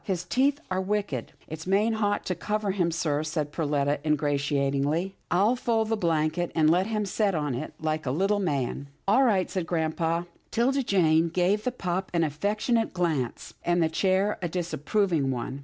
His 0.03 0.23
teeth 0.23 0.59
are 0.71 0.81
wicked."" 0.81 1.31
It's 1.47 1.67
main 1.67 1.93
hot 1.93 2.25
to 2.25 2.33
cover 2.33 2.71
him, 2.71 2.89
sir," 2.91 3.21
said 3.21 3.51
Perletta 3.51 3.99
ingratiatingly." 4.03 5.13
I'll 5.29 5.55
fold 5.55 5.89
the 5.89 5.95
blanket 5.95 6.51
and 6.55 6.71
let 6.71 6.87
him 6.87 7.05
set 7.05 7.35
on 7.35 7.53
it, 7.53 7.75
like 7.79 8.07
a 8.07 8.09
little 8.09 8.39
man."" 8.39 8.87
All 9.07 9.21
right," 9.23 9.47
said 9.47 9.67
grampa. 9.67 10.25
'Tilda 10.49 10.81
Jane 10.81 11.29
gave 11.29 11.63
the 11.65 11.71
pup 11.71 12.09
an 12.15 12.23
affectionate 12.23 12.95
glance, 12.95 13.53
and 13.63 13.79
the 13.83 13.89
chair 13.89 14.39
a 14.41 14.49
disapproving 14.49 15.29
one. 15.29 15.59